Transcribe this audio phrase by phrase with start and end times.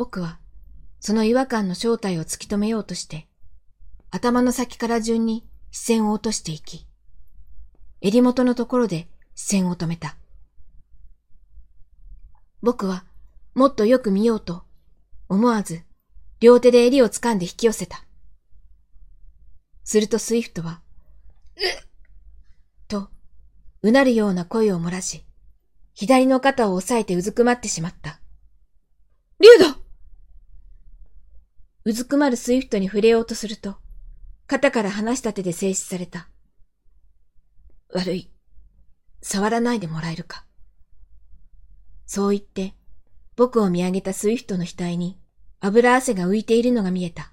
[0.00, 0.38] 僕は、
[0.98, 3.28] その違和感の正体を突き止めようとして、
[4.10, 6.86] 頭の先から順に視線を落としていき、
[8.00, 10.16] 襟元のところで視線を止めた。
[12.62, 13.04] 僕は、
[13.54, 14.62] もっとよく見ようと、
[15.28, 15.82] 思わず、
[16.40, 18.02] 両手で襟を掴んで引き寄せた。
[19.84, 20.80] するとスイフトは、
[21.56, 21.62] うっ
[22.88, 23.10] と、
[23.82, 25.26] うなるような声を漏らし、
[25.92, 28.18] 左の肩を押さえてうずくまってしまった。
[29.40, 29.89] リュウド
[31.84, 33.76] うずくまるスイフトに触れようとすると、
[34.46, 36.28] 肩から離した手で制止された。
[37.92, 38.30] 悪い。
[39.22, 40.44] 触らないでもらえるか。
[42.06, 42.74] そう言って、
[43.36, 45.18] 僕を見上げたスイフトの額に
[45.60, 47.32] 脂汗が浮いているのが見えた。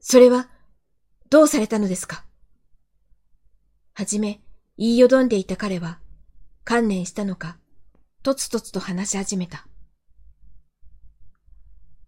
[0.00, 0.48] それは、
[1.30, 2.24] どうされたのですか？
[3.92, 4.40] はじめ、
[4.78, 6.00] 言いよどんでいた彼は、
[6.64, 7.58] 観念したのか、
[8.22, 9.66] とつとつと話し始めた。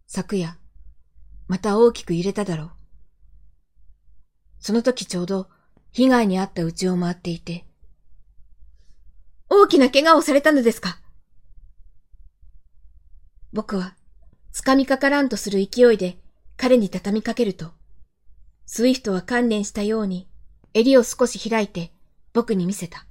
[0.07, 0.57] 昨夜、
[1.49, 2.71] また大きく揺れただろう。
[4.61, 5.49] その時ちょうど
[5.93, 7.65] 被害に遭った家を回っていて、
[9.49, 11.01] 大きな怪我をされたのですか？
[13.55, 13.97] 僕は、
[14.53, 16.19] 掴みかからんとする勢いで
[16.59, 17.73] 彼に畳みかけると、
[18.67, 20.29] スイフトは観念したように
[20.75, 21.95] 襟を少し開いて
[22.35, 23.07] 僕に見せた。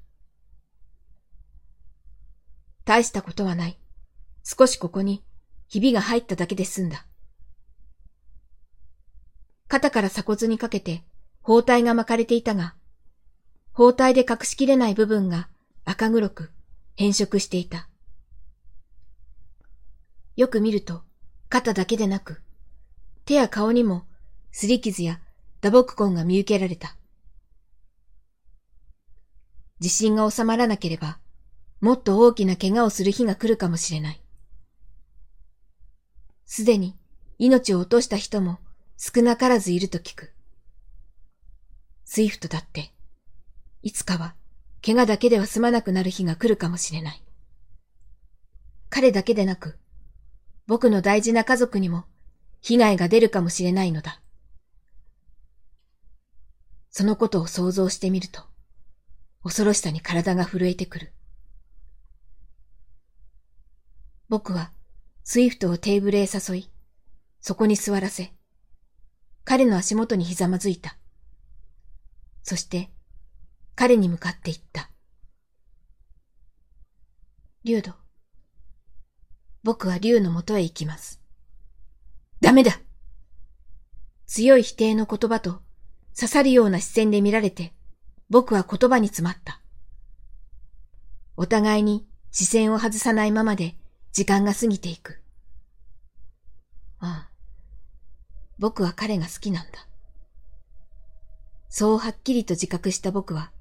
[2.86, 3.80] 大したことはない。
[4.44, 5.24] 少しここに
[5.68, 7.07] ひびが入っただけで済んだ。
[9.68, 11.04] 肩から鎖骨にかけて
[11.42, 12.76] 包帯が巻かれていたが、
[13.74, 15.48] 包帯で隠しきれない部分が
[15.86, 16.52] 赤黒く
[16.96, 17.88] 変色していた。
[20.36, 21.04] よく見ると、
[21.50, 22.42] 肩だけでなく、
[23.26, 24.06] 手や顔にも
[24.54, 25.20] 擦り傷や
[25.62, 26.96] 打撲痕が見受けられた。
[29.80, 31.20] 地震が収まらなければ、
[31.82, 34.22] もっと大きな怪我をする日が来るかもしれない。
[36.46, 36.96] すでに
[37.38, 38.60] 命を落とした人も
[38.98, 40.34] 少なからずいると聞く。
[42.04, 42.92] スイフトだって、
[43.84, 44.36] いつかは
[44.84, 47.24] 怪我だけでは済まなくなる日が来るかもしれない。
[48.90, 49.78] 彼だけでなく、
[50.66, 52.06] 僕の大事な家族にも
[52.62, 54.20] 被害が出るかもしれないのだ。
[56.90, 58.42] そのことを想像してみると、
[59.44, 61.14] 恐ろしさに体が震えてくる。
[64.28, 64.72] 僕は
[65.24, 66.70] スイフトをテーブルへ誘い、
[67.40, 68.34] そこに座らせ、
[69.48, 70.98] 彼の足元にひざまずいた。
[72.44, 72.92] そして、
[73.76, 74.92] 彼に向かって言った。
[77.64, 77.94] 竜ド、
[79.64, 81.22] 僕は竜のもとへ行きます。
[82.42, 82.82] ダメだ
[84.26, 85.62] 強い否定の言葉と
[86.14, 87.74] 刺さるような視線で見られて、
[88.30, 89.62] 僕は言葉に詰まった。
[91.38, 93.78] お互いに視線を外さないままで
[94.12, 95.22] 時間が過ぎていく。
[97.00, 97.27] ああ。
[98.60, 99.88] 僕は彼が好きなんだ。
[101.70, 103.52] そうはっきりと自覚した僕は、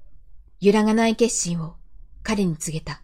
[0.59, 1.75] 揺らがない決心を
[2.23, 3.01] 彼に告げた。